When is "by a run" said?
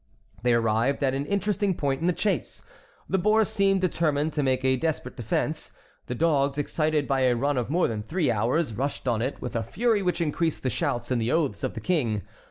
7.07-7.55